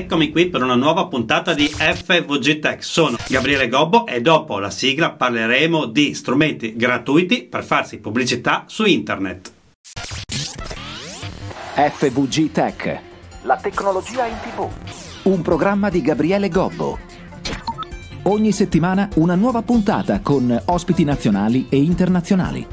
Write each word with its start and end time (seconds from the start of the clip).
eccomi 0.00 0.30
qui 0.30 0.48
per 0.48 0.62
una 0.62 0.76
nuova 0.76 1.06
puntata 1.06 1.52
di 1.52 1.66
FVG 1.66 2.58
Tech. 2.58 2.82
Sono 2.82 3.18
Gabriele 3.28 3.68
Gobbo 3.68 4.06
e 4.06 4.22
dopo 4.22 4.58
la 4.58 4.70
sigla 4.70 5.10
parleremo 5.10 5.84
di 5.84 6.14
strumenti 6.14 6.74
gratuiti 6.74 7.42
per 7.42 7.62
farsi 7.62 7.98
pubblicità 7.98 8.64
su 8.66 8.86
internet. 8.86 9.52
FVG 11.74 12.50
Tech. 12.50 13.00
La 13.42 13.56
tecnologia 13.56 14.26
in 14.26 14.36
tv. 14.42 14.68
Un 15.24 15.42
programma 15.42 15.90
di 15.90 16.00
Gabriele 16.00 16.48
Gobbo. 16.48 16.98
Ogni 18.24 18.52
settimana 18.52 19.08
una 19.16 19.34
nuova 19.34 19.60
puntata 19.60 20.20
con 20.20 20.62
ospiti 20.66 21.04
nazionali 21.04 21.66
e 21.68 21.76
internazionali. 21.76 22.66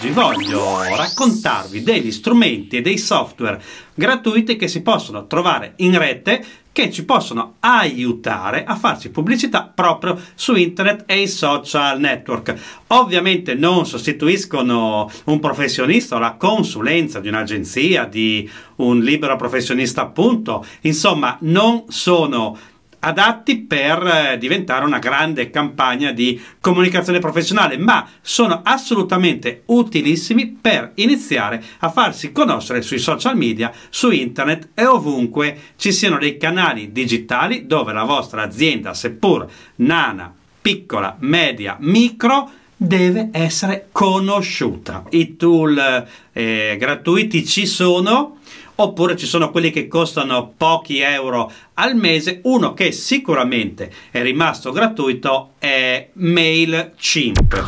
Oggi 0.00 0.12
voglio 0.12 0.82
raccontarvi 0.96 1.82
degli 1.82 2.10
strumenti 2.10 2.78
e 2.78 2.80
dei 2.80 2.96
software 2.96 3.62
gratuiti 3.92 4.56
che 4.56 4.66
si 4.66 4.80
possono 4.80 5.26
trovare 5.26 5.74
in 5.76 5.98
rete 5.98 6.42
che 6.72 6.90
ci 6.90 7.04
possono 7.04 7.56
aiutare 7.60 8.64
a 8.64 8.76
farci 8.76 9.10
pubblicità 9.10 9.70
proprio 9.74 10.18
su 10.34 10.54
internet 10.54 11.02
e 11.04 11.20
i 11.20 11.28
social 11.28 12.00
network. 12.00 12.54
Ovviamente 12.86 13.52
non 13.52 13.84
sostituiscono 13.84 15.10
un 15.24 15.38
professionista 15.38 16.16
o 16.16 16.18
la 16.18 16.32
consulenza 16.32 17.20
di 17.20 17.28
un'agenzia, 17.28 18.06
di 18.06 18.48
un 18.76 19.00
libero 19.00 19.36
professionista 19.36 20.00
appunto, 20.00 20.64
insomma 20.80 21.36
non 21.40 21.84
sono 21.88 22.56
adatti 23.00 23.58
per 23.58 24.06
eh, 24.06 24.38
diventare 24.38 24.84
una 24.84 24.98
grande 24.98 25.50
campagna 25.50 26.12
di 26.12 26.40
comunicazione 26.60 27.18
professionale, 27.18 27.76
ma 27.76 28.06
sono 28.20 28.60
assolutamente 28.62 29.62
utilissimi 29.66 30.46
per 30.48 30.92
iniziare 30.96 31.62
a 31.78 31.90
farsi 31.90 32.32
conoscere 32.32 32.82
sui 32.82 32.98
social 32.98 33.36
media, 33.36 33.72
su 33.88 34.10
internet 34.10 34.68
e 34.74 34.86
ovunque 34.86 35.58
ci 35.76 35.92
siano 35.92 36.18
dei 36.18 36.36
canali 36.36 36.92
digitali 36.92 37.66
dove 37.66 37.92
la 37.92 38.04
vostra 38.04 38.42
azienda, 38.42 38.94
seppur 38.94 39.48
nana, 39.76 40.32
piccola, 40.60 41.16
media, 41.20 41.76
micro, 41.80 42.50
deve 42.76 43.28
essere 43.32 43.88
conosciuta. 43.92 45.04
I 45.10 45.36
tool 45.36 46.06
eh, 46.32 46.76
gratuiti 46.78 47.44
ci 47.44 47.66
sono, 47.66 48.38
oppure 48.82 49.16
ci 49.16 49.26
sono 49.26 49.50
quelli 49.50 49.70
che 49.70 49.86
costano 49.88 50.52
pochi 50.56 51.00
euro 51.00 51.50
al 51.74 51.94
mese. 51.94 52.40
Uno 52.44 52.74
che 52.74 52.92
sicuramente 52.92 53.92
è 54.10 54.22
rimasto 54.22 54.72
gratuito 54.72 55.54
è 55.58 56.08
MailChimp. 56.14 57.64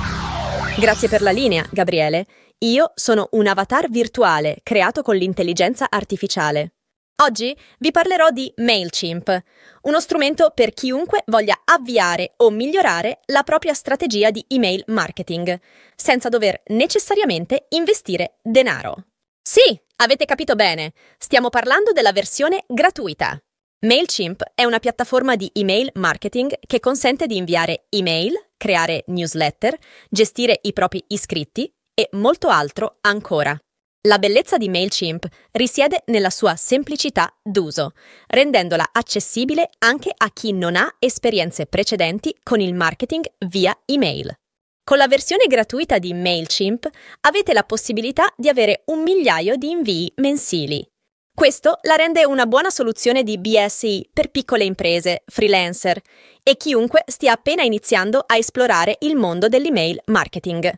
Grazie 0.78 1.08
per 1.08 1.22
la 1.22 1.30
linea, 1.30 1.66
Gabriele. 1.70 2.26
Io 2.58 2.92
sono 2.94 3.28
un 3.32 3.46
avatar 3.46 3.90
virtuale 3.90 4.58
creato 4.62 5.02
con 5.02 5.16
l'intelligenza 5.16 5.86
artificiale. 5.90 6.74
Oggi 7.22 7.54
vi 7.78 7.90
parlerò 7.90 8.30
di 8.30 8.52
MailChimp, 8.56 9.42
uno 9.82 10.00
strumento 10.00 10.50
per 10.54 10.72
chiunque 10.72 11.22
voglia 11.26 11.60
avviare 11.64 12.32
o 12.38 12.50
migliorare 12.50 13.20
la 13.26 13.42
propria 13.42 13.74
strategia 13.74 14.30
di 14.30 14.44
email 14.48 14.82
marketing, 14.86 15.60
senza 15.94 16.28
dover 16.28 16.62
necessariamente 16.68 17.66
investire 17.68 18.38
denaro. 18.42 19.04
Sì, 19.42 19.60
avete 19.96 20.24
capito 20.24 20.54
bene, 20.54 20.92
stiamo 21.18 21.50
parlando 21.50 21.90
della 21.90 22.12
versione 22.12 22.64
gratuita. 22.68 23.36
MailChimp 23.80 24.52
è 24.54 24.62
una 24.62 24.78
piattaforma 24.78 25.34
di 25.34 25.50
email 25.54 25.90
marketing 25.94 26.60
che 26.64 26.78
consente 26.78 27.26
di 27.26 27.36
inviare 27.36 27.86
email, 27.88 28.34
creare 28.56 29.02
newsletter, 29.08 29.76
gestire 30.08 30.60
i 30.62 30.72
propri 30.72 31.02
iscritti 31.08 31.68
e 31.92 32.08
molto 32.12 32.48
altro 32.48 32.98
ancora. 33.00 33.58
La 34.06 34.18
bellezza 34.18 34.56
di 34.56 34.68
MailChimp 34.68 35.26
risiede 35.50 36.04
nella 36.06 36.30
sua 36.30 36.54
semplicità 36.54 37.36
d'uso, 37.42 37.92
rendendola 38.28 38.90
accessibile 38.92 39.70
anche 39.78 40.12
a 40.16 40.30
chi 40.32 40.52
non 40.52 40.76
ha 40.76 40.94
esperienze 41.00 41.66
precedenti 41.66 42.36
con 42.44 42.60
il 42.60 42.74
marketing 42.74 43.24
via 43.48 43.76
email. 43.86 44.32
Con 44.92 45.00
la 45.00 45.08
versione 45.08 45.46
gratuita 45.46 45.98
di 45.98 46.12
MailChimp 46.12 46.86
avete 47.20 47.54
la 47.54 47.62
possibilità 47.62 48.30
di 48.36 48.50
avere 48.50 48.82
un 48.88 49.00
migliaio 49.00 49.56
di 49.56 49.70
invii 49.70 50.12
mensili. 50.16 50.86
Questo 51.34 51.78
la 51.84 51.94
rende 51.94 52.26
una 52.26 52.44
buona 52.44 52.68
soluzione 52.68 53.22
di 53.22 53.38
BSI 53.38 54.10
per 54.12 54.28
piccole 54.28 54.64
imprese, 54.64 55.22
freelancer 55.24 55.98
e 56.42 56.58
chiunque 56.58 57.04
stia 57.06 57.32
appena 57.32 57.62
iniziando 57.62 58.22
a 58.26 58.36
esplorare 58.36 58.98
il 59.00 59.16
mondo 59.16 59.48
dell'email 59.48 59.98
marketing. 60.08 60.70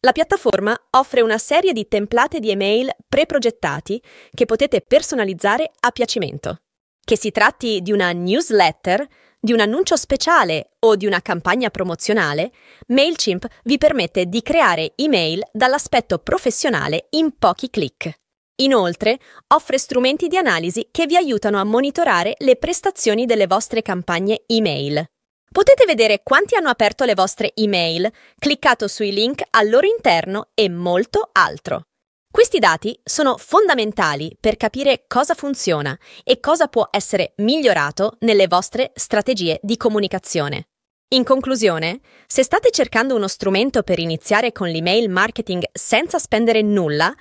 La 0.00 0.10
piattaforma 0.10 0.76
offre 0.96 1.20
una 1.20 1.38
serie 1.38 1.72
di 1.72 1.86
template 1.86 2.40
di 2.40 2.50
email 2.50 2.90
preprogettati 3.08 4.02
che 4.34 4.46
potete 4.46 4.80
personalizzare 4.80 5.70
a 5.78 5.92
piacimento. 5.92 6.56
Che 7.04 7.16
si 7.16 7.30
tratti 7.30 7.82
di 7.82 7.92
una 7.92 8.10
newsletter, 8.10 9.06
di 9.40 9.52
un 9.52 9.60
annuncio 9.60 9.96
speciale 9.96 10.72
o 10.80 10.96
di 10.96 11.06
una 11.06 11.22
campagna 11.22 11.70
promozionale, 11.70 12.52
MailChimp 12.88 13.46
vi 13.64 13.78
permette 13.78 14.26
di 14.26 14.42
creare 14.42 14.92
email 14.96 15.42
dall'aspetto 15.50 16.18
professionale 16.18 17.06
in 17.10 17.36
pochi 17.38 17.70
clic. 17.70 18.12
Inoltre, 18.56 19.18
offre 19.54 19.78
strumenti 19.78 20.28
di 20.28 20.36
analisi 20.36 20.88
che 20.90 21.06
vi 21.06 21.16
aiutano 21.16 21.58
a 21.58 21.64
monitorare 21.64 22.34
le 22.40 22.56
prestazioni 22.56 23.24
delle 23.24 23.46
vostre 23.46 23.80
campagne 23.80 24.42
email. 24.46 25.02
Potete 25.50 25.86
vedere 25.86 26.20
quanti 26.22 26.54
hanno 26.54 26.68
aperto 26.68 27.04
le 27.04 27.14
vostre 27.14 27.52
email, 27.54 28.12
cliccato 28.38 28.86
sui 28.86 29.12
link 29.12 29.42
al 29.50 29.70
loro 29.70 29.86
interno 29.86 30.48
e 30.54 30.68
molto 30.68 31.28
altro. 31.32 31.86
Questi 32.32 32.60
dati 32.60 32.96
sono 33.02 33.36
fondamentali 33.36 34.36
per 34.38 34.56
capire 34.56 35.04
cosa 35.08 35.34
funziona 35.34 35.98
e 36.22 36.38
cosa 36.38 36.68
può 36.68 36.86
essere 36.92 37.32
migliorato 37.38 38.18
nelle 38.20 38.46
vostre 38.46 38.92
strategie 38.94 39.58
di 39.62 39.76
comunicazione. 39.76 40.68
In 41.08 41.24
conclusione, 41.24 41.98
se 42.28 42.44
state 42.44 42.70
cercando 42.70 43.16
uno 43.16 43.26
strumento 43.26 43.82
per 43.82 43.98
iniziare 43.98 44.52
con 44.52 44.68
l'email 44.68 45.10
marketing 45.10 45.64
senza 45.72 46.20
spendere 46.20 46.62
nulla, 46.62 47.12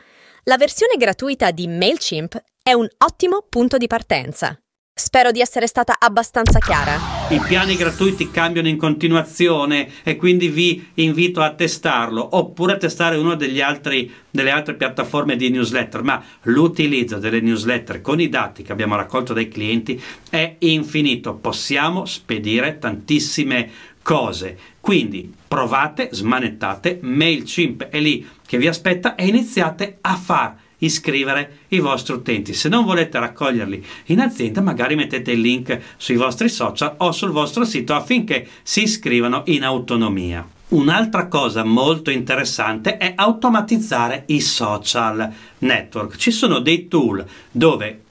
la 0.43 0.57
versione 0.57 0.95
gratuita 0.95 1.49
di 1.49 1.67
MailChimp 1.67 2.39
è 2.61 2.73
un 2.73 2.87
ottimo 2.99 3.43
punto 3.49 3.77
di 3.77 3.87
partenza. 3.87 4.55
Spero 4.93 5.31
di 5.31 5.41
essere 5.41 5.65
stata 5.65 5.95
abbastanza 5.97 6.59
chiara. 6.59 7.18
I 7.31 7.39
piani 7.47 7.75
gratuiti 7.75 8.31
cambiano 8.31 8.67
in 8.67 8.77
continuazione 8.77 9.87
e 10.01 10.15
quindi 10.15 10.47
vi 10.47 10.87
invito 10.95 11.41
a 11.41 11.53
testarlo 11.53 12.27
oppure 12.31 12.73
a 12.73 12.77
testare 12.77 13.17
una 13.17 13.35
delle 13.35 13.61
altre 13.61 14.73
piattaforme 14.73 15.35
di 15.35 15.51
newsletter, 15.51 16.01
ma 16.01 16.23
l'utilizzo 16.43 17.19
delle 17.19 17.39
newsletter 17.39 18.01
con 18.01 18.19
i 18.19 18.29
dati 18.29 18.63
che 18.63 18.71
abbiamo 18.71 18.95
raccolto 18.95 19.33
dai 19.33 19.47
clienti 19.47 20.01
è 20.27 20.55
infinito. 20.57 21.35
Possiamo 21.35 22.05
spedire 22.05 22.79
tantissime 22.79 23.69
cose. 24.01 24.57
Quindi 24.79 25.31
provate, 25.47 26.09
smanettate, 26.11 26.97
MailChimp 26.99 27.89
è 27.89 27.99
lì 27.99 28.27
che 28.43 28.57
vi 28.57 28.67
aspetta 28.67 29.13
e 29.13 29.27
iniziate 29.27 29.99
a 30.01 30.15
fare 30.15 30.67
iscrivere 30.79 31.59
i 31.69 31.79
vostri 31.79 32.13
utenti. 32.13 32.53
Se 32.53 32.69
non 32.69 32.85
volete 32.85 33.19
raccoglierli 33.19 33.85
in 34.07 34.19
azienda, 34.19 34.61
magari 34.61 34.95
mettete 34.95 35.31
il 35.31 35.41
link 35.41 35.79
sui 35.97 36.15
vostri 36.15 36.49
social 36.49 36.95
o 36.97 37.11
sul 37.11 37.31
vostro 37.31 37.63
sito 37.65 37.93
affinché 37.93 38.47
si 38.63 38.83
iscrivano 38.83 39.43
in 39.45 39.63
autonomia. 39.63 40.47
Un'altra 40.69 41.27
cosa 41.27 41.63
molto 41.63 42.11
interessante 42.11 42.97
è 42.97 43.13
automatizzare 43.15 44.23
i 44.27 44.39
social 44.39 45.31
network. 45.59 46.15
Ci 46.15 46.29
sono 46.29 46.59
dei 46.59 46.87
tool 46.87 47.25
dove 47.49 48.01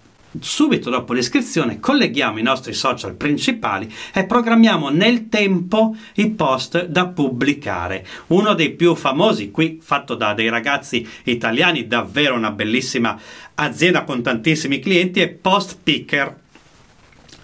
subito 0.40 0.90
dopo 0.90 1.12
l'iscrizione 1.12 1.80
colleghiamo 1.80 2.38
i 2.38 2.42
nostri 2.42 2.72
social 2.72 3.14
principali 3.14 3.92
e 4.12 4.24
programmiamo 4.24 4.88
nel 4.88 5.28
tempo 5.28 5.96
i 6.14 6.30
post 6.30 6.86
da 6.86 7.06
pubblicare. 7.08 8.06
Uno 8.28 8.54
dei 8.54 8.72
più 8.72 8.94
famosi, 8.94 9.50
qui 9.50 9.78
fatto 9.82 10.14
da 10.14 10.34
dei 10.34 10.48
ragazzi 10.48 11.06
italiani, 11.24 11.86
davvero 11.86 12.34
una 12.34 12.50
bellissima 12.50 13.18
azienda 13.54 14.04
con 14.04 14.22
tantissimi 14.22 14.78
clienti, 14.78 15.20
è 15.20 15.28
Post 15.28 15.78
Picker 15.82 16.46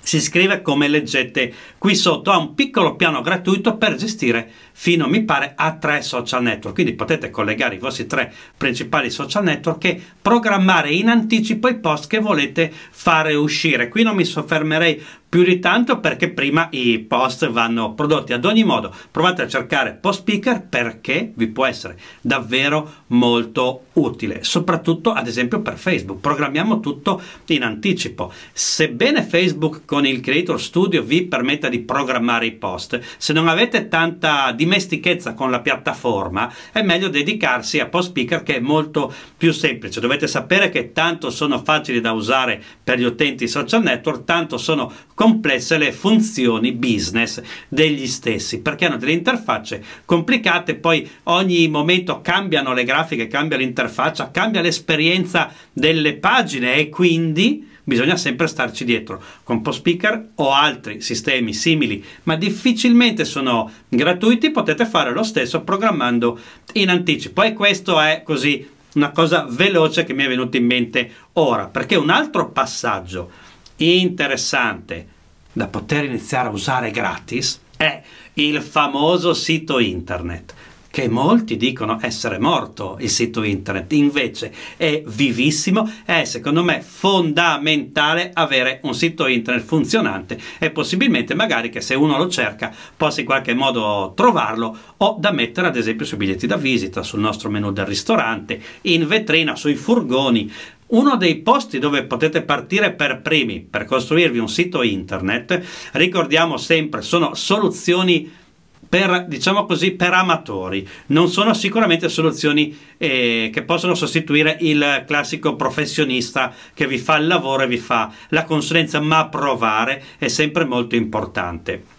si 0.04 0.20
scrive 0.20 0.62
come 0.62 0.86
leggete 0.86 1.52
qui 1.78 1.94
sotto, 1.94 2.30
ha 2.30 2.36
un 2.36 2.54
piccolo 2.54 2.94
piano 2.94 3.22
gratuito 3.22 3.76
per 3.76 3.96
gestire 3.96 4.48
fino, 4.72 5.08
mi 5.08 5.24
pare, 5.24 5.54
a 5.56 5.76
tre 5.76 6.02
social 6.02 6.42
network. 6.42 6.74
Quindi 6.74 6.92
potete 6.92 7.30
collegare 7.30 7.76
i 7.76 7.78
vostri 7.78 8.06
tre 8.06 8.32
principali 8.56 9.10
social 9.10 9.42
network 9.42 9.84
e 9.84 10.02
programmare 10.20 10.92
in 10.92 11.08
anticipo 11.08 11.68
i 11.68 11.78
post 11.78 12.06
che 12.06 12.18
volete 12.18 12.70
fare 12.90 13.34
uscire. 13.34 13.88
Qui 13.88 14.02
non 14.02 14.14
mi 14.14 14.24
soffermerei 14.24 15.02
più 15.34 15.42
di 15.42 15.58
tanto 15.58 15.98
perché 15.98 16.30
prima 16.30 16.68
i 16.70 17.00
post 17.00 17.50
vanno 17.50 17.94
prodotti. 17.94 18.32
Ad 18.32 18.44
ogni 18.44 18.62
modo, 18.62 18.94
provate 19.10 19.42
a 19.42 19.48
cercare 19.48 19.98
Post 20.00 20.20
Speaker 20.20 20.64
perché 20.68 21.32
vi 21.34 21.48
può 21.48 21.66
essere 21.66 21.98
davvero 22.20 23.02
molto 23.08 23.86
utile, 23.94 24.44
soprattutto 24.44 25.12
ad 25.12 25.26
esempio 25.26 25.60
per 25.60 25.76
Facebook. 25.76 26.20
Programmiamo 26.20 26.78
tutto 26.78 27.20
in 27.46 27.64
anticipo. 27.64 28.32
Sebbene 28.52 29.24
Facebook 29.24 29.80
con 29.84 30.06
il 30.06 30.20
Creator 30.20 30.60
Studio 30.60 31.02
vi 31.02 31.24
permetta 31.24 31.68
di 31.68 31.80
programmare 31.80 32.46
i 32.46 32.52
post, 32.52 33.00
se 33.16 33.32
non 33.32 33.48
avete 33.48 33.88
tanta 33.88 34.52
dimestichezza 34.52 35.34
con 35.34 35.50
la 35.50 35.60
piattaforma, 35.60 36.52
è 36.70 36.82
meglio 36.82 37.08
dedicarsi 37.08 37.80
a 37.80 37.86
Post 37.86 38.10
Speaker 38.10 38.44
che 38.44 38.56
è 38.56 38.60
molto 38.60 39.12
più 39.36 39.52
semplice. 39.52 39.98
Dovete 39.98 40.28
sapere 40.28 40.70
che 40.70 40.92
tanto 40.92 41.30
sono 41.30 41.60
facili 41.60 42.00
da 42.00 42.12
usare 42.12 42.62
per 42.84 43.00
gli 43.00 43.04
utenti 43.04 43.48
social 43.48 43.82
network, 43.82 44.24
tanto 44.24 44.58
sono 44.58 44.92
complesse 45.24 45.78
le 45.78 45.90
funzioni 45.90 46.72
business 46.72 47.40
degli 47.66 48.06
stessi 48.06 48.60
perché 48.60 48.84
hanno 48.84 48.98
delle 48.98 49.12
interfacce 49.12 49.82
complicate 50.04 50.74
poi 50.74 51.08
ogni 51.22 51.66
momento 51.68 52.20
cambiano 52.20 52.74
le 52.74 52.84
grafiche 52.84 53.26
cambia 53.26 53.56
l'interfaccia 53.56 54.30
cambia 54.30 54.60
l'esperienza 54.60 55.50
delle 55.72 56.16
pagine 56.16 56.74
e 56.74 56.90
quindi 56.90 57.66
bisogna 57.84 58.16
sempre 58.16 58.46
starci 58.46 58.84
dietro. 58.84 59.22
Con 59.42 59.62
PostSpeaker 59.62 60.32
o 60.36 60.52
altri 60.52 61.00
sistemi 61.00 61.54
simili 61.54 62.04
ma 62.24 62.36
difficilmente 62.36 63.24
sono 63.24 63.70
gratuiti 63.88 64.50
potete 64.50 64.84
fare 64.84 65.10
lo 65.12 65.22
stesso 65.22 65.62
programmando 65.62 66.38
in 66.74 66.90
anticipo. 66.90 67.42
E 67.42 67.54
questo 67.54 67.98
è 67.98 68.20
così 68.22 68.68
una 68.94 69.10
cosa 69.10 69.46
veloce 69.48 70.04
che 70.04 70.12
mi 70.12 70.24
è 70.24 70.28
venuta 70.28 70.58
in 70.58 70.66
mente 70.66 71.10
ora 71.32 71.66
perché 71.66 71.96
un 71.96 72.10
altro 72.10 72.50
passaggio 72.50 73.30
interessante 73.76 75.12
da 75.54 75.68
poter 75.68 76.04
iniziare 76.04 76.48
a 76.48 76.52
usare 76.52 76.90
gratis 76.90 77.60
è 77.76 78.02
il 78.34 78.60
famoso 78.60 79.32
sito 79.32 79.78
internet 79.78 80.54
che 80.94 81.08
molti 81.08 81.56
dicono 81.56 81.98
essere 82.02 82.38
morto 82.38 82.98
il 83.00 83.10
sito 83.10 83.42
internet, 83.42 83.92
invece 83.94 84.54
è 84.76 85.02
vivissimo, 85.04 85.92
è 86.04 86.22
secondo 86.22 86.62
me 86.62 86.82
fondamentale 86.82 88.30
avere 88.32 88.78
un 88.84 88.94
sito 88.94 89.26
internet 89.26 89.64
funzionante 89.64 90.38
e 90.56 90.70
possibilmente 90.70 91.34
magari 91.34 91.68
che 91.68 91.80
se 91.80 91.96
uno 91.96 92.16
lo 92.16 92.28
cerca 92.28 92.72
possa 92.96 93.18
in 93.18 93.26
qualche 93.26 93.54
modo 93.54 94.12
trovarlo 94.14 94.76
o 94.98 95.16
da 95.18 95.32
mettere 95.32 95.66
ad 95.66 95.74
esempio 95.74 96.06
sui 96.06 96.16
biglietti 96.16 96.46
da 96.46 96.56
visita, 96.56 97.02
sul 97.02 97.18
nostro 97.18 97.50
menu 97.50 97.72
del 97.72 97.86
ristorante, 97.86 98.60
in 98.82 99.08
vetrina, 99.08 99.56
sui 99.56 99.74
furgoni, 99.74 100.48
uno 100.86 101.16
dei 101.16 101.36
posti 101.36 101.78
dove 101.78 102.04
potete 102.04 102.42
partire 102.42 102.92
per 102.92 103.20
primi 103.20 103.60
per 103.60 103.84
costruirvi 103.84 104.38
un 104.38 104.48
sito 104.48 104.82
internet, 104.82 105.62
ricordiamo 105.92 106.56
sempre, 106.56 107.02
sono 107.02 107.34
soluzioni 107.34 108.42
per, 108.88 109.24
diciamo 109.26 109.66
così, 109.66 109.92
per 109.92 110.12
amatori. 110.12 110.86
Non 111.06 111.28
sono 111.28 111.52
sicuramente 111.52 112.08
soluzioni 112.08 112.76
eh, 112.96 113.50
che 113.52 113.62
possono 113.62 113.94
sostituire 113.94 114.56
il 114.60 115.02
classico 115.06 115.56
professionista 115.56 116.54
che 116.72 116.86
vi 116.86 116.98
fa 116.98 117.16
il 117.16 117.26
lavoro 117.26 117.64
e 117.64 117.66
vi 117.66 117.78
fa 117.78 118.12
la 118.28 118.44
consulenza, 118.44 119.00
ma 119.00 119.28
provare 119.28 120.00
è 120.18 120.28
sempre 120.28 120.64
molto 120.64 120.94
importante. 120.94 121.93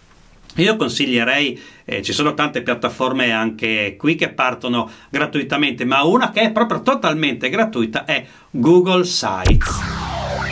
Io 0.56 0.76
consiglierei, 0.76 1.60
eh, 1.84 2.02
ci 2.02 2.12
sono 2.12 2.34
tante 2.34 2.62
piattaforme 2.62 3.30
anche 3.30 3.96
qui 3.98 4.14
che 4.14 4.30
partono 4.30 4.90
gratuitamente, 5.10 5.84
ma 5.84 6.02
una 6.04 6.30
che 6.30 6.40
è 6.42 6.52
proprio 6.52 6.82
totalmente 6.82 7.50
gratuita 7.50 8.04
è 8.04 8.24
Google 8.50 9.04
Sites. 9.04 9.80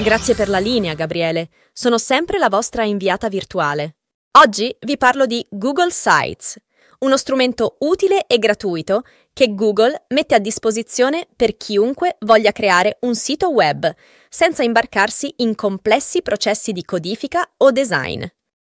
Grazie 0.03 0.35
per 0.35 0.49
la 0.49 0.59
linea, 0.59 0.95
Gabriele. 0.95 1.49
Sono 1.73 1.99
sempre 1.99 2.39
la 2.39 2.49
vostra 2.49 2.85
inviata 2.85 3.29
virtuale. 3.29 3.97
Oggi 4.37 4.75
vi 4.81 4.99
parlo 4.99 5.27
di 5.27 5.47
Google 5.49 5.91
Sites, 5.91 6.59
uno 6.99 7.17
strumento 7.17 7.77
utile 7.81 8.27
e 8.27 8.39
gratuito 8.39 9.03
che 9.33 9.55
Google 9.55 10.05
mette 10.09 10.35
a 10.35 10.39
disposizione 10.39 11.27
per 11.35 11.57
chiunque 11.57 12.17
voglia 12.21 12.53
creare 12.53 12.99
un 13.03 13.15
sito 13.15 13.51
web, 13.51 13.93
senza 14.29 14.63
imbarcarsi 14.63 15.35
in 15.39 15.55
complessi 15.55 16.21
processi 16.21 16.73
di 16.73 16.85
codifica 16.85 17.49
o 17.59 17.71
design. 17.71 18.25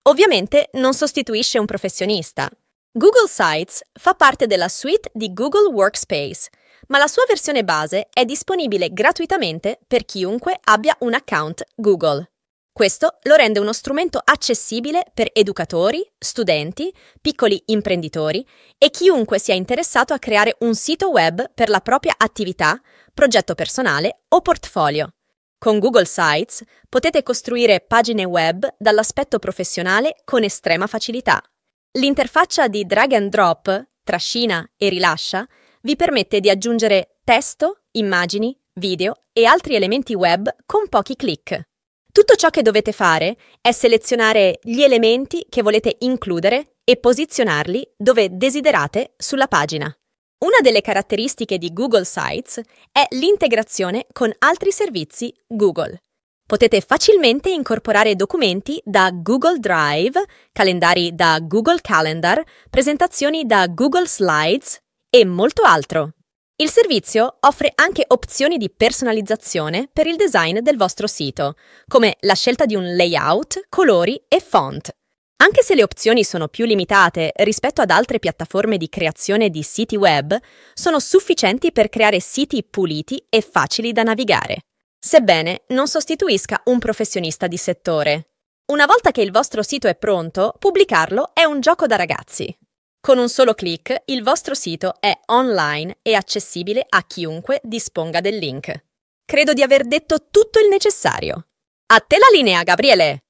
Ovviamente 0.07 0.69
non 0.75 0.93
sostituisce 0.93 1.59
un 1.59 1.65
professionista. 1.65 2.51
Google 2.93 3.27
Sites 3.27 3.81
fa 3.91 4.13
parte 4.13 4.47
della 4.47 4.69
suite 4.69 5.11
di 5.15 5.33
Google 5.33 5.73
Workspace, 5.73 6.51
ma 6.89 6.99
la 6.99 7.07
sua 7.07 7.25
versione 7.27 7.65
base 7.65 8.09
è 8.13 8.27
disponibile 8.27 8.93
gratuitamente 8.93 9.79
per 9.87 10.05
chiunque 10.05 10.59
abbia 10.65 10.95
un 11.01 11.15
account 11.15 11.65
Google. 11.75 12.31
Questo 12.71 13.17
lo 13.23 13.35
rende 13.37 13.61
uno 13.61 13.73
strumento 13.73 14.21
accessibile 14.23 15.07
per 15.15 15.31
educatori, 15.33 16.07
studenti, 16.19 16.93
piccoli 17.19 17.63
imprenditori 17.67 18.47
e 18.77 18.91
chiunque 18.91 19.39
sia 19.39 19.55
interessato 19.55 20.13
a 20.13 20.19
creare 20.19 20.57
un 20.61 20.75
sito 20.75 21.09
web 21.09 21.51
per 21.55 21.71
la 21.71 21.81
propria 21.81 22.15
attività, 22.19 22.79
progetto 23.15 23.55
personale 23.55 24.25
o 24.29 24.43
portfolio. 24.43 25.15
Con 25.65 25.79
Google 25.79 26.05
Sites 26.05 26.63
potete 26.91 27.23
costruire 27.23 27.81
pagine 27.81 28.25
web 28.25 28.69
dall'aspetto 28.77 29.39
professionale 29.39 30.17
con 30.23 30.43
estrema 30.43 30.87
facilità. 30.87 31.43
L'interfaccia 31.93 32.69
di 32.69 32.85
drag 32.85 33.13
and 33.13 33.31
drop, 33.31 33.83
trascina 34.05 34.63
e 34.77 34.91
rilascia, 34.91 35.49
vi 35.81 35.97
permette 35.97 36.41
di 36.41 36.51
aggiungere 36.51 37.17
testo, 37.25 37.85
immagini, 37.93 38.55
video 38.75 39.23
e 39.33 39.47
altri 39.47 39.75
elementi 39.75 40.13
web 40.13 40.55
con 40.67 40.87
pochi 40.91 41.17
clic. 41.17 41.63
Tutto 42.13 42.35
ciò 42.35 42.51
che 42.51 42.61
dovete 42.61 42.93
fare 42.93 43.39
è 43.63 43.73
selezionare 43.73 44.59
gli 44.61 44.83
elementi 44.83 45.47
che 45.49 45.63
volete 45.63 45.97
includere 46.01 46.75
e 46.85 46.99
posizionarli 46.99 47.95
dove 47.97 48.37
desiderate 48.37 49.15
sulla 49.17 49.47
pagina. 49.47 49.91
Una 50.45 50.59
delle 50.61 50.83
caratteristiche 50.83 51.57
di 51.57 51.73
Google 51.73 52.05
Sites 52.05 52.61
è 52.93 53.07
l'integrazione 53.13 54.05
con 54.13 54.31
altri 54.41 54.73
servizi 54.73 55.33
Google. 55.47 56.03
Potete 56.47 56.83
facilmente 56.83 57.49
incorporare 57.49 58.15
documenti 58.15 58.79
da 58.85 59.11
Google 59.11 59.59
Drive, 59.59 60.23
calendari 60.53 61.15
da 61.15 61.39
Google 61.41 61.81
Calendar, 61.81 62.45
presentazioni 62.69 63.47
da 63.47 63.69
Google 63.69 64.07
Slides 64.07 64.81
e 65.09 65.25
molto 65.25 65.63
altro. 65.63 66.11
Il 66.57 66.69
servizio 66.69 67.39
offre 67.41 67.73
anche 67.75 68.05
opzioni 68.07 68.59
di 68.59 68.69
personalizzazione 68.69 69.89
per 69.91 70.07
il 70.07 70.17
design 70.17 70.59
del 70.59 70.77
vostro 70.77 71.07
sito, 71.07 71.55
come 71.89 72.17
la 72.21 72.35
scelta 72.35 72.67
di 72.67 72.75
un 72.75 72.95
layout, 72.95 73.65
colori 73.71 74.23
e 74.29 74.41
font. 74.41 74.95
Anche 75.37 75.63
se 75.63 75.75
le 75.75 75.83
opzioni 75.83 76.25
sono 76.25 76.49
più 76.49 76.65
limitate 76.65 77.33
rispetto 77.37 77.81
ad 77.81 77.91
altre 77.91 78.19
piattaforme 78.19 78.77
di 78.77 78.89
creazione 78.89 79.51
di 79.51 79.63
siti 79.63 79.97
web, 79.97 80.37
sono 80.73 81.01
sufficienti 81.01 81.73
per 81.73 81.89
creare 81.89 82.21
siti 82.21 82.63
puliti 82.63 83.25
e 83.29 83.41
facili 83.41 83.93
da 83.93 84.05
navigare, 84.05 84.61
sebbene 84.99 85.65
non 85.69 85.89
sostituisca 85.89 86.63
un 86.67 86.79
professionista 86.79 87.47
di 87.47 87.57
settore. 87.57 88.29
Una 88.73 88.87
volta 88.87 89.11
che 89.11 89.21
il 89.21 89.33
vostro 89.33 89.63
sito 89.63 89.89
è 89.89 89.97
pronto, 89.97 90.55
pubblicarlo 90.59 91.35
è 91.35 91.45
un 91.45 91.61
gioco 91.61 91.87
da 91.87 91.97
ragazzi. 91.97 92.57
Con 92.99 93.19
un 93.19 93.29
solo 93.29 93.53
clic 93.53 93.95
il 94.07 94.23
vostro 94.23 94.55
sito 94.55 94.95
è 94.99 95.13
online 95.27 95.99
e 96.01 96.15
accessibile 96.15 96.87
a 96.89 97.03
chiunque 97.03 97.61
disponga 97.63 98.23
del 98.23 98.39
link. 98.39 98.85
Credo 99.27 99.53
di 99.53 99.63
aver 99.63 99.85
detto 99.85 100.29
tutto 100.31 100.59
il 100.59 100.69
necessario. 100.69 101.49
A 101.93 102.01
te 102.01 102.17
la 102.17 102.29
linea, 102.33 102.63
Gabriele! 102.63 103.24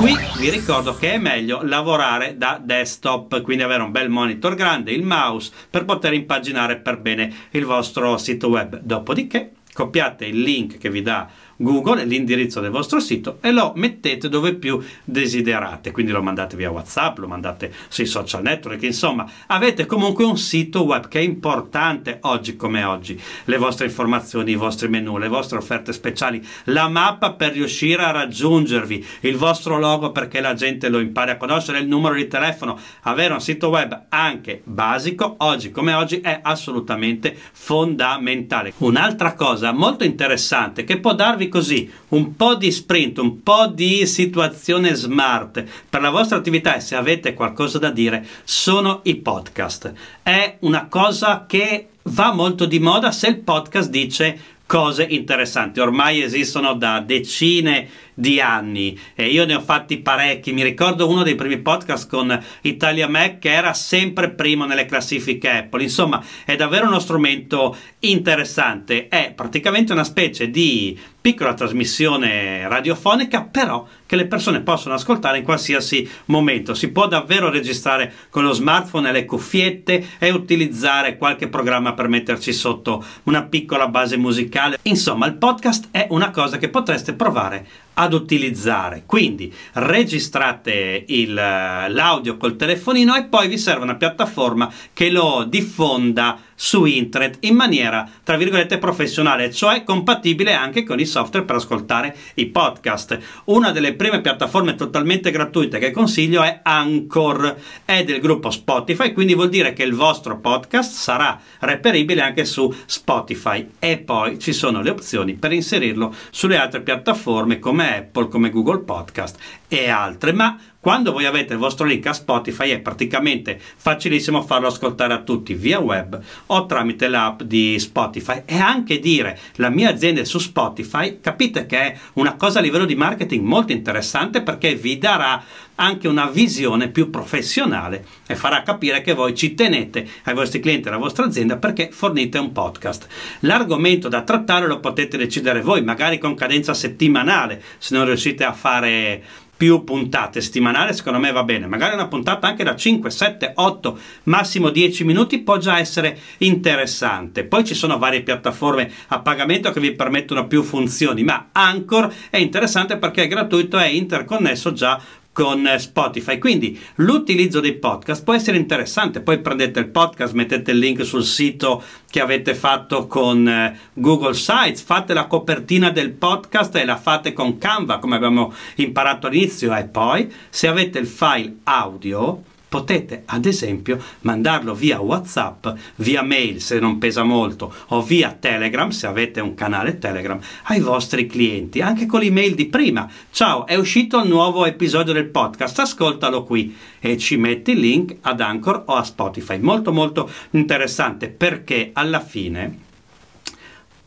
Qui 0.00 0.16
vi 0.38 0.48
ricordo 0.48 0.94
che 0.94 1.12
è 1.12 1.18
meglio 1.18 1.60
lavorare 1.62 2.38
da 2.38 2.58
desktop, 2.58 3.42
quindi 3.42 3.62
avere 3.62 3.82
un 3.82 3.90
bel 3.90 4.08
monitor 4.08 4.54
grande, 4.54 4.92
il 4.92 5.02
mouse 5.02 5.52
per 5.68 5.84
poter 5.84 6.14
impaginare 6.14 6.78
per 6.78 6.98
bene 6.98 7.30
il 7.50 7.66
vostro 7.66 8.16
sito 8.16 8.48
web. 8.48 8.80
Dopodiché 8.80 9.52
copiate 9.74 10.24
il 10.24 10.40
link 10.40 10.78
che 10.78 10.88
vi 10.88 11.02
dà 11.02 11.28
Google, 11.60 12.04
l'indirizzo 12.04 12.60
del 12.60 12.70
vostro 12.70 13.00
sito 13.00 13.38
e 13.42 13.50
lo 13.52 13.72
mettete 13.76 14.28
dove 14.28 14.54
più 14.54 14.82
desiderate. 15.04 15.90
Quindi 15.90 16.12
lo 16.12 16.22
mandate 16.22 16.56
via 16.56 16.70
WhatsApp, 16.70 17.18
lo 17.18 17.28
mandate 17.28 17.72
sui 17.88 18.06
social 18.06 18.42
network, 18.42 18.82
insomma, 18.82 19.30
avete 19.46 19.84
comunque 19.84 20.24
un 20.24 20.38
sito 20.38 20.84
web 20.84 21.08
che 21.08 21.18
è 21.18 21.22
importante 21.22 22.18
oggi 22.22 22.56
come 22.56 22.82
oggi. 22.84 23.20
Le 23.44 23.58
vostre 23.58 23.86
informazioni, 23.86 24.52
i 24.52 24.56
vostri 24.56 24.88
menu, 24.88 25.18
le 25.18 25.28
vostre 25.28 25.58
offerte 25.58 25.92
speciali, 25.92 26.42
la 26.64 26.88
mappa 26.88 27.32
per 27.32 27.52
riuscire 27.52 28.02
a 28.02 28.10
raggiungervi, 28.10 29.06
il 29.20 29.36
vostro 29.36 29.78
logo 29.78 30.12
perché 30.12 30.40
la 30.40 30.54
gente 30.54 30.88
lo 30.88 30.98
impari 30.98 31.32
a 31.32 31.36
conoscere, 31.36 31.78
il 31.78 31.88
numero 31.88 32.14
di 32.14 32.26
telefono, 32.26 32.78
avere 33.02 33.34
un 33.34 33.40
sito 33.40 33.68
web 33.68 34.06
anche 34.08 34.62
basico 34.64 35.34
oggi 35.38 35.70
come 35.70 35.92
oggi 35.92 36.20
è 36.20 36.40
assolutamente 36.42 37.36
fondamentale. 37.52 38.72
Un'altra 38.78 39.34
cosa 39.34 39.72
molto 39.72 40.04
interessante 40.04 40.84
che 40.84 40.98
può 40.98 41.14
darvi 41.14 41.48
così 41.50 41.90
un 42.08 42.34
po' 42.34 42.54
di 42.54 42.72
sprint, 42.72 43.18
un 43.18 43.42
po' 43.42 43.66
di 43.66 44.06
situazione 44.06 44.94
smart 44.94 45.62
per 45.90 46.00
la 46.00 46.08
vostra 46.08 46.38
attività 46.38 46.76
e 46.76 46.80
se 46.80 46.94
avete 46.94 47.34
qualcosa 47.34 47.78
da 47.78 47.90
dire 47.90 48.26
sono 48.44 49.00
i 49.02 49.16
podcast. 49.16 49.92
È 50.22 50.56
una 50.60 50.86
cosa 50.86 51.44
che 51.46 51.88
va 52.04 52.32
molto 52.32 52.64
di 52.64 52.78
moda 52.78 53.12
se 53.12 53.26
il 53.28 53.40
podcast 53.40 53.90
dice 53.90 54.38
cose 54.70 55.02
interessanti. 55.02 55.80
Ormai 55.80 56.22
esistono 56.22 56.74
da 56.74 57.00
decine 57.00 57.88
di 58.20 58.40
anni 58.40 58.96
e 59.14 59.28
io 59.28 59.46
ne 59.46 59.54
ho 59.54 59.60
fatti 59.60 59.98
parecchi. 59.98 60.52
Mi 60.52 60.62
ricordo 60.62 61.08
uno 61.08 61.22
dei 61.22 61.34
primi 61.34 61.58
podcast 61.58 62.08
con 62.08 62.38
Italia 62.60 63.08
Mac 63.08 63.38
che 63.38 63.50
era 63.50 63.72
sempre 63.72 64.30
primo 64.30 64.66
nelle 64.66 64.84
classifiche 64.84 65.48
Apple. 65.48 65.82
Insomma, 65.82 66.22
è 66.44 66.54
davvero 66.54 66.86
uno 66.86 66.98
strumento 66.98 67.76
interessante. 68.00 69.08
È 69.08 69.32
praticamente 69.34 69.92
una 69.92 70.04
specie 70.04 70.50
di 70.50 70.98
piccola 71.20 71.52
trasmissione 71.54 72.66
radiofonica, 72.66 73.42
però 73.42 73.86
che 74.06 74.16
le 74.16 74.26
persone 74.26 74.60
possono 74.60 74.94
ascoltare 74.94 75.38
in 75.38 75.44
qualsiasi 75.44 76.08
momento. 76.26 76.74
Si 76.74 76.90
può 76.90 77.06
davvero 77.06 77.50
registrare 77.50 78.12
con 78.30 78.44
lo 78.44 78.52
smartphone 78.52 79.08
e 79.08 79.12
le 79.12 79.24
cuffiette 79.26 80.06
e 80.18 80.30
utilizzare 80.30 81.16
qualche 81.18 81.48
programma 81.48 81.92
per 81.92 82.08
metterci 82.08 82.52
sotto 82.52 83.04
una 83.24 83.42
piccola 83.42 83.88
base 83.88 84.16
musicale. 84.16 84.78
Insomma, 84.82 85.26
il 85.26 85.34
podcast 85.34 85.88
è 85.90 86.06
una 86.10 86.30
cosa 86.30 86.56
che 86.56 86.68
potreste 86.68 87.12
provare 87.12 87.66
ad 88.00 88.14
utilizzare. 88.14 89.02
Quindi 89.04 89.52
registrate 89.74 91.04
il, 91.08 91.34
l'audio 91.34 92.36
col 92.36 92.56
telefonino 92.56 93.14
e 93.14 93.24
poi 93.24 93.48
vi 93.48 93.58
serve 93.58 93.84
una 93.84 93.96
piattaforma 93.96 94.72
che 94.92 95.10
lo 95.10 95.44
diffonda 95.46 96.38
su 96.62 96.84
internet 96.84 97.38
in 97.40 97.54
maniera 97.54 98.06
tra 98.22 98.36
virgolette 98.36 98.76
professionale, 98.76 99.50
cioè 99.50 99.82
compatibile 99.82 100.52
anche 100.52 100.84
con 100.84 101.00
i 101.00 101.06
software 101.06 101.46
per 101.46 101.56
ascoltare 101.56 102.14
i 102.34 102.46
podcast. 102.48 103.18
Una 103.44 103.70
delle 103.70 103.94
prime 103.94 104.20
piattaforme 104.20 104.74
totalmente 104.74 105.30
gratuite 105.30 105.78
che 105.78 105.90
consiglio 105.90 106.42
è 106.42 106.60
Anchor, 106.62 107.56
è 107.86 108.04
del 108.04 108.20
gruppo 108.20 108.50
Spotify, 108.50 109.14
quindi 109.14 109.32
vuol 109.32 109.48
dire 109.48 109.72
che 109.72 109.84
il 109.84 109.94
vostro 109.94 110.36
podcast 110.36 110.92
sarà 110.92 111.40
reperibile 111.60 112.20
anche 112.20 112.44
su 112.44 112.70
Spotify 112.84 113.66
e 113.78 113.96
poi 113.96 114.38
ci 114.38 114.52
sono 114.52 114.82
le 114.82 114.90
opzioni 114.90 115.36
per 115.36 115.52
inserirlo 115.52 116.14
sulle 116.28 116.58
altre 116.58 116.82
piattaforme 116.82 117.58
come 117.58 117.96
Apple, 117.96 118.28
come 118.28 118.50
Google 118.50 118.80
Podcast 118.80 119.38
e 119.72 119.88
altre, 119.88 120.32
ma 120.32 120.58
quando 120.80 121.12
voi 121.12 121.26
avete 121.26 121.52
il 121.52 121.60
vostro 121.60 121.86
link 121.86 122.04
a 122.06 122.12
Spotify 122.12 122.70
è 122.70 122.80
praticamente 122.80 123.56
facilissimo 123.60 124.42
farlo 124.42 124.66
ascoltare 124.66 125.12
a 125.12 125.20
tutti 125.20 125.54
via 125.54 125.78
web 125.78 126.20
o 126.46 126.66
tramite 126.66 127.06
l'app 127.06 127.42
di 127.42 127.78
Spotify. 127.78 128.42
E 128.46 128.58
anche 128.58 128.98
dire 128.98 129.38
la 129.56 129.68
mia 129.68 129.90
azienda 129.90 130.22
è 130.22 130.24
su 130.24 130.40
Spotify, 130.40 131.20
capite 131.20 131.66
che 131.66 131.78
è 131.78 131.98
una 132.14 132.34
cosa 132.34 132.58
a 132.58 132.62
livello 132.62 132.84
di 132.84 132.96
marketing 132.96 133.44
molto 133.44 133.70
interessante 133.70 134.42
perché 134.42 134.74
vi 134.74 134.98
darà 134.98 135.40
anche 135.80 136.08
una 136.08 136.26
visione 136.26 136.88
più 136.88 137.10
professionale 137.10 138.04
e 138.26 138.36
farà 138.36 138.62
capire 138.62 139.00
che 139.00 139.14
voi 139.14 139.34
ci 139.34 139.54
tenete 139.54 140.06
ai 140.24 140.34
vostri 140.34 140.60
clienti 140.60 140.86
e 140.86 140.90
alla 140.90 141.00
vostra 141.00 141.24
azienda 141.24 141.56
perché 141.56 141.88
fornite 141.90 142.38
un 142.38 142.52
podcast. 142.52 143.08
L'argomento 143.40 144.08
da 144.08 144.22
trattare 144.22 144.66
lo 144.66 144.78
potete 144.78 145.16
decidere 145.16 145.62
voi, 145.62 145.82
magari 145.82 146.18
con 146.18 146.34
cadenza 146.34 146.74
settimanale, 146.74 147.62
se 147.78 147.96
non 147.96 148.04
riuscite 148.04 148.44
a 148.44 148.52
fare 148.52 149.22
più 149.60 149.84
puntate 149.84 150.40
settimanali, 150.40 150.94
secondo 150.94 151.18
me 151.18 151.32
va 151.32 151.44
bene. 151.44 151.66
Magari 151.66 151.92
una 151.92 152.08
puntata 152.08 152.46
anche 152.46 152.64
da 152.64 152.74
5, 152.74 153.10
7, 153.10 153.52
8, 153.56 153.98
massimo 154.22 154.70
10 154.70 155.04
minuti 155.04 155.40
può 155.40 155.58
già 155.58 155.78
essere 155.78 156.18
interessante. 156.38 157.44
Poi 157.44 157.62
ci 157.62 157.74
sono 157.74 157.98
varie 157.98 158.22
piattaforme 158.22 158.90
a 159.08 159.18
pagamento 159.18 159.70
che 159.70 159.80
vi 159.80 159.92
permettono 159.92 160.46
più 160.46 160.62
funzioni, 160.62 161.24
ma 161.24 161.48
Anchor 161.52 162.10
è 162.30 162.38
interessante 162.38 162.96
perché 162.96 163.24
è 163.24 163.28
gratuito 163.28 163.78
e 163.78 163.94
interconnesso 163.96 164.72
già 164.72 164.98
con 165.32 165.68
Spotify. 165.78 166.38
Quindi 166.38 166.78
l'utilizzo 166.96 167.60
dei 167.60 167.74
podcast 167.74 168.24
può 168.24 168.34
essere 168.34 168.56
interessante. 168.56 169.20
Poi 169.20 169.40
prendete 169.40 169.78
il 169.78 169.88
podcast, 169.88 170.34
mettete 170.34 170.72
il 170.72 170.78
link 170.78 171.04
sul 171.04 171.24
sito 171.24 171.82
che 172.10 172.20
avete 172.20 172.54
fatto 172.54 173.06
con 173.06 173.46
eh, 173.48 173.78
Google 173.92 174.34
Sites, 174.34 174.82
fate 174.82 175.14
la 175.14 175.26
copertina 175.26 175.90
del 175.90 176.10
podcast 176.10 176.74
e 176.76 176.84
la 176.84 176.96
fate 176.96 177.32
con 177.32 177.58
Canva, 177.58 177.98
come 177.98 178.16
abbiamo 178.16 178.52
imparato 178.76 179.28
all'inizio. 179.28 179.74
E 179.74 179.84
poi, 179.84 180.32
se 180.48 180.66
avete 180.66 180.98
il 180.98 181.06
file 181.06 181.56
audio, 181.64 182.42
potete 182.70 183.24
ad 183.26 183.44
esempio 183.46 184.00
mandarlo 184.20 184.74
via 184.74 185.00
WhatsApp, 185.00 185.66
via 185.96 186.22
mail 186.22 186.62
se 186.62 186.78
non 186.78 186.98
pesa 186.98 187.24
molto 187.24 187.74
o 187.88 188.00
via 188.00 188.34
Telegram 188.38 188.88
se 188.90 189.08
avete 189.08 189.40
un 189.40 189.54
canale 189.54 189.98
Telegram 189.98 190.38
ai 190.64 190.80
vostri 190.80 191.26
clienti, 191.26 191.80
anche 191.80 192.06
con 192.06 192.20
l'email 192.20 192.54
di 192.54 192.66
prima. 192.66 193.10
Ciao, 193.32 193.66
è 193.66 193.74
uscito 193.74 194.22
il 194.22 194.28
nuovo 194.28 194.64
episodio 194.64 195.12
del 195.12 195.26
podcast, 195.26 195.80
ascoltalo 195.80 196.44
qui 196.44 196.76
e 197.00 197.18
ci 197.18 197.36
metti 197.36 197.72
il 197.72 197.80
link 197.80 198.16
ad 198.20 198.40
Anchor 198.40 198.84
o 198.86 198.94
a 198.94 199.02
Spotify. 199.02 199.58
Molto 199.58 199.92
molto 199.92 200.30
interessante 200.50 201.28
perché 201.28 201.90
alla 201.92 202.20
fine 202.20 202.88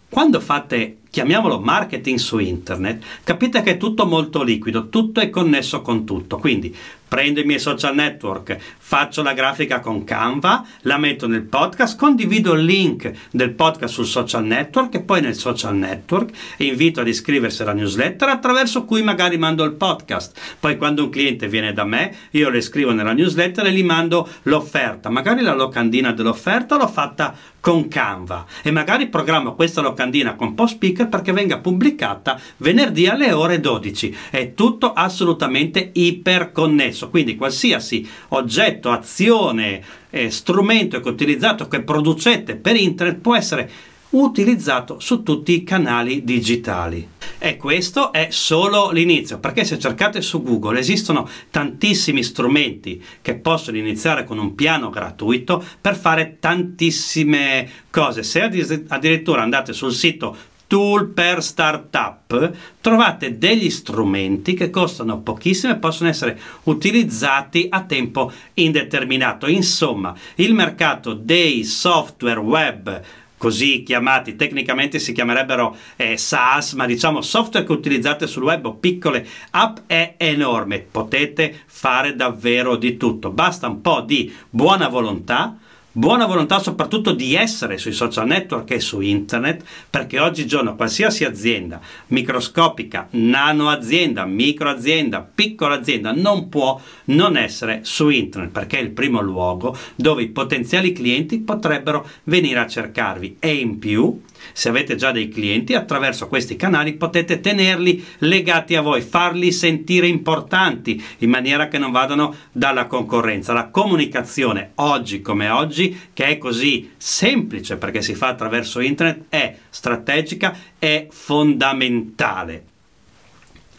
quando 0.08 0.39
fate 0.39 1.00
chiamiamolo 1.13 1.60
marketing 1.60 2.17
su 2.17 2.39
internet, 2.39 3.03
capite 3.24 3.62
che 3.62 3.74
è 3.74 3.77
tutto 3.77 4.08
molto 4.08 4.41
liquido, 4.41 4.89
tutto 4.89 5.20
è 5.20 5.29
connesso 5.29 5.84
con 5.84 6.05
tutto. 6.05 6.39
Quindi 6.39 6.75
prendo 7.13 7.39
i 7.39 7.43
miei 7.43 7.60
social 7.60 7.93
network, 7.93 8.58
faccio 8.79 9.22
la 9.22 9.34
grafica 9.34 9.79
con 9.79 10.03
Canva, 10.03 10.65
la 10.82 10.98
metto 10.98 11.27
nel 11.27 11.43
podcast, 11.43 11.96
condivido 12.00 12.53
il 12.53 12.65
link 12.65 13.12
del 13.29 13.51
podcast 13.51 13.93
sul 13.93 14.08
social 14.08 14.43
network 14.43 14.96
e 14.96 15.01
poi 15.01 15.22
nel 15.22 15.36
social 15.36 15.75
network 15.75 16.32
invito 16.58 17.01
ad 17.01 17.08
iscriversi 17.08 17.62
alla 17.62 17.74
newsletter 17.74 18.29
attraverso 18.29 18.84
cui 18.84 19.03
magari 19.03 19.38
mando 19.38 19.63
il 19.63 19.74
podcast. 19.74 20.36
Poi 20.60 20.75
quando 20.77 21.03
un 21.03 21.10
cliente 21.12 21.48
viene 21.48 21.74
da 21.74 21.84
me, 21.84 22.15
io 22.32 22.50
le 22.50 22.62
scrivo 22.62 22.91
nella 22.91 23.13
newsletter 23.13 23.67
e 23.67 23.72
gli 23.72 23.84
mando 23.84 24.27
l'offerta. 24.43 25.12
Magari 25.12 25.43
la 25.43 25.53
locandina 25.53 26.12
dell'offerta 26.12 26.77
l'ho 26.77 26.88
fatta 26.88 27.36
con 27.60 27.88
Canva 27.88 28.46
e 28.62 28.72
magari 28.72 29.08
programmo 29.08 29.55
questa 29.55 29.79
locandina 29.79 30.36
con 30.36 30.53
Post 30.53 30.74
Speaker 30.74 31.02
perché 31.07 31.31
venga 31.31 31.60
pubblicata 31.60 32.39
venerdì 32.57 33.07
alle 33.07 33.31
ore 33.31 33.60
12. 33.60 34.15
È 34.29 34.53
tutto 34.53 34.93
assolutamente 34.93 35.91
iperconnesso, 35.93 37.10
quindi 37.10 37.36
qualsiasi 37.36 38.07
oggetto, 38.29 38.91
azione, 38.91 39.83
eh, 40.10 40.29
strumento 40.29 41.00
che 41.00 41.10
utilizzato, 41.10 41.67
che 41.67 41.81
producete 41.81 42.55
per 42.55 42.75
internet 42.75 43.19
può 43.19 43.36
essere 43.36 43.69
utilizzato 44.13 45.00
su 45.00 45.24
tutti 45.24 45.53
i 45.53 45.63
canali 45.63 46.24
digitali. 46.24 47.07
E 47.38 47.57
questo 47.57 48.13
è 48.13 48.27
solo 48.31 48.91
l'inizio, 48.91 49.39
perché 49.39 49.65
se 49.65 49.77
cercate 49.77 50.22
su 50.22 50.41
Google 50.41 50.79
esistono 50.79 51.27
tantissimi 51.50 52.24
strumenti 52.24 53.03
che 53.22 53.36
possono 53.36 53.77
iniziare 53.77 54.24
con 54.24 54.38
un 54.38 54.55
piano 54.55 54.89
gratuito 54.89 55.63
per 55.81 55.95
fare 55.95 56.38
tantissime 56.39 57.69
cose. 57.89 58.24
Se 58.24 58.41
addirittura 58.41 59.41
andate 59.41 59.74
sul 59.74 59.93
sito 59.93 60.36
tool 60.74 61.10
per 61.10 61.44
startup 61.44 62.51
trovate 62.82 63.38
degli 63.38 63.70
strumenti 63.70 64.56
che 64.56 64.72
costano 64.72 65.20
pochissimo 65.20 65.72
e 65.72 65.75
possono 65.77 66.10
essere 66.10 66.39
utilizzati 66.63 67.68
a 67.70 67.84
tempo 67.84 68.32
indeterminato. 68.56 69.46
Insomma, 69.46 70.15
il 70.38 70.56
mercato 70.56 71.13
dei 71.13 71.63
software 71.63 72.39
web 72.39 73.01
così 73.38 73.84
chiamati, 73.84 74.36
tecnicamente 74.36 74.98
si 74.98 75.12
chiamerebbero 75.12 75.75
eh, 75.96 76.18
SaaS, 76.18 76.74
ma 76.74 76.88
diciamo 76.88 77.22
software 77.22 77.68
che 77.68 77.72
utilizzate 77.72 78.25
sul 78.25 78.42
web 78.42 78.65
o 78.65 78.74
piccole 78.74 79.27
app 79.51 79.77
è 79.86 80.15
enorme, 80.18 80.80
potete 80.80 81.53
fare 81.68 82.15
davvero 82.15 82.77
di 82.77 82.98
tutto, 82.98 83.30
basta 83.30 83.68
un 83.68 83.80
po' 83.82 84.01
di 84.01 84.34
buona 84.50 84.88
volontà, 84.88 85.56
Buona 85.96 86.26
volontà 86.26 86.58
soprattutto 86.58 87.12
di 87.12 87.36
essere 87.36 87.78
sui 87.78 87.92
social 87.92 88.26
network 88.26 88.72
e 88.72 88.80
su 88.80 89.00
internet, 89.02 89.64
perché 89.88 90.20
oggigiorno 90.20 90.76
qualsiasi 90.76 91.24
azienda, 91.24 91.80
microscopica, 92.08 93.10
nano 93.12 93.70
azienda, 93.70 94.26
micro 94.26 94.72
azienda, 94.72 95.22
piccola 95.22 95.76
azienda, 95.76 96.12
non 96.12 96.50
può 96.50 96.82
non 97.06 97.38
essere 97.38 97.82
su 97.84 98.10
internet, 98.10 98.52
perché 98.52 98.80
è 98.80 98.82
il 98.82 98.90
primo 98.90 99.22
luogo 99.22 99.78
dove 99.94 100.24
i 100.24 100.30
potenziali 100.30 100.94
clienti 100.94 101.38
potrebbero 101.38 102.10
venire 102.24 102.58
a 102.58 102.68
cercarvi. 102.68 103.38
E 103.38 103.54
in 103.54 103.78
più 103.78 104.20
se 104.52 104.70
avete 104.70 104.96
già 104.96 105.12
dei 105.12 105.30
clienti, 105.30 105.74
attraverso 105.74 106.28
questi 106.28 106.56
canali 106.56 106.94
potete 106.94 107.40
tenerli 107.40 108.04
legati 108.20 108.76
a 108.76 108.82
voi, 108.82 109.02
farli 109.02 109.52
sentire 109.52 110.08
importanti 110.08 111.02
in 111.20 111.30
maniera 111.30 111.68
che 111.68 111.78
non 111.78 111.92
vadano 111.92 112.36
dalla 112.52 112.86
concorrenza. 112.86 113.54
La 113.54 113.70
comunicazione 113.70 114.72
oggi 114.76 115.22
come 115.22 115.50
oggi, 115.50 115.98
che 116.14 116.26
è 116.26 116.38
così 116.38 116.92
semplice 116.98 117.78
perché 117.78 118.02
si 118.02 118.16
fa 118.16 118.28
attraverso 118.28 118.80
internet, 118.80 119.26
è 119.30 119.56
strategica, 119.70 120.58
è 120.78 121.08
fondamentale. 121.10 122.66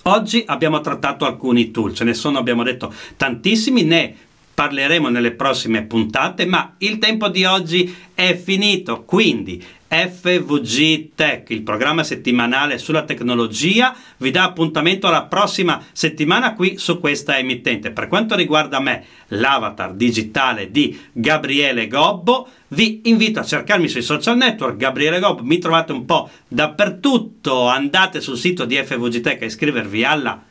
Oggi 0.06 0.42
abbiamo 0.46 0.80
trattato 0.80 1.24
alcuni 1.24 1.70
tool, 1.70 1.94
ce 1.94 2.04
ne 2.04 2.12
sono, 2.12 2.38
abbiamo 2.38 2.62
detto, 2.62 2.92
tantissimi, 3.16 3.84
ne 3.84 4.14
parleremo 4.52 5.08
nelle 5.08 5.32
prossime 5.32 5.82
puntate, 5.82 6.44
ma 6.46 6.74
il 6.78 6.98
tempo 6.98 7.28
di 7.28 7.44
oggi 7.44 7.94
è 8.14 8.36
finito, 8.36 9.02
quindi 9.04 9.62
FVG 9.94 11.10
Tech, 11.14 11.48
il 11.50 11.62
programma 11.62 12.02
settimanale 12.02 12.78
sulla 12.78 13.04
tecnologia, 13.04 13.94
vi 14.16 14.32
dà 14.32 14.42
appuntamento 14.42 15.06
alla 15.06 15.26
prossima 15.26 15.84
settimana 15.92 16.54
qui 16.54 16.78
su 16.78 16.98
questa 16.98 17.38
emittente. 17.38 17.92
Per 17.92 18.08
quanto 18.08 18.34
riguarda 18.34 18.80
me, 18.80 19.04
l'avatar 19.28 19.94
digitale 19.94 20.72
di 20.72 20.98
Gabriele 21.12 21.86
Gobbo, 21.86 22.48
vi 22.68 23.02
invito 23.04 23.38
a 23.38 23.44
cercarmi 23.44 23.86
sui 23.86 24.02
social 24.02 24.36
network, 24.36 24.76
Gabriele 24.76 25.20
Gobbo, 25.20 25.44
mi 25.44 25.58
trovate 25.58 25.92
un 25.92 26.04
po' 26.04 26.28
dappertutto, 26.48 27.68
andate 27.68 28.20
sul 28.20 28.36
sito 28.36 28.64
di 28.64 28.74
FVG 28.74 29.20
Tech 29.20 29.42
a 29.42 29.46
iscrivervi 29.46 30.04
alla 30.04 30.42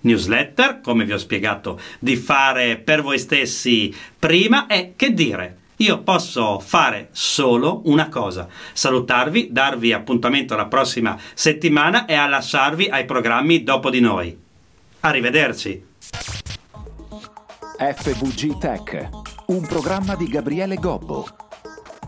newsletter, 0.00 0.80
come 0.80 1.04
vi 1.04 1.12
ho 1.12 1.18
spiegato 1.18 1.78
di 1.98 2.16
fare 2.16 2.76
per 2.76 3.02
voi 3.02 3.18
stessi 3.18 3.94
prima, 4.18 4.66
e 4.66 4.94
che 4.96 5.12
dire? 5.12 5.56
Io 5.78 6.02
posso 6.02 6.58
fare 6.58 7.08
solo 7.12 7.82
una 7.84 8.08
cosa, 8.08 8.48
salutarvi, 8.72 9.48
darvi 9.52 9.92
appuntamento 9.92 10.54
alla 10.54 10.66
prossima 10.66 11.18
settimana 11.34 12.06
e 12.06 12.14
a 12.14 12.26
lasciarvi 12.26 12.86
ai 12.88 13.04
programmi 13.04 13.62
dopo 13.62 13.90
di 13.90 14.00
noi. 14.00 14.38
Arrivederci. 15.00 15.84
FVG 17.78 18.56
Tech, 18.56 19.08
un 19.48 19.66
programma 19.66 20.14
di 20.14 20.26
Gabriele 20.28 20.76
Gobbo. 20.76 21.26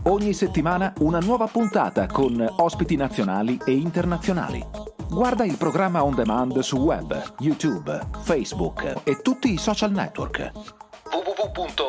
Ogni 0.03 0.33
settimana 0.33 0.91
una 0.99 1.19
nuova 1.19 1.45
puntata 1.45 2.07
con 2.07 2.43
ospiti 2.57 2.95
nazionali 2.95 3.59
e 3.63 3.73
internazionali. 3.73 4.65
Guarda 5.07 5.45
il 5.45 5.57
programma 5.57 6.03
on 6.03 6.15
demand 6.15 6.57
su 6.59 6.77
web, 6.77 7.35
YouTube, 7.37 7.99
Facebook 8.23 9.01
e 9.03 9.21
tutti 9.21 9.53
i 9.53 9.57
social 9.57 9.91
network 9.91 10.87
www.fvgtech.it 11.39 11.79